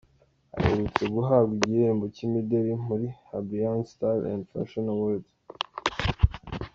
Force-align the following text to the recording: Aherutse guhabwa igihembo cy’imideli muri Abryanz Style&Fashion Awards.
Aherutse 0.57 1.03
guhabwa 1.13 1.53
igihembo 1.63 2.05
cy’imideli 2.15 2.73
muri 2.87 3.07
Abryanz 3.37 3.83
Style&Fashion 3.91 4.85
Awards. 4.93 5.31